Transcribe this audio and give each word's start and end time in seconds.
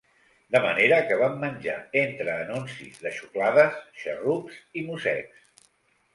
De 0.53 0.59
manera 0.61 0.95
que 1.09 1.17
vam 1.19 1.35
menjar 1.43 1.75
entre 2.05 2.33
anuncis 2.47 2.97
de 3.05 3.13
xuclades, 3.19 3.79
xarrups 4.07 4.59
i 4.81 4.85
mossecs. 4.91 5.71